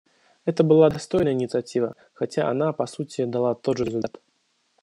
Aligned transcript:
Это 0.45 0.63
была 0.63 0.89
достойная 0.89 1.33
инициатива, 1.33 1.95
хотя 2.15 2.49
она, 2.49 2.73
по 2.73 2.87
сути, 2.87 3.23
дала 3.25 3.53
тот 3.53 3.77
же 3.77 3.83
результат. 3.85 4.19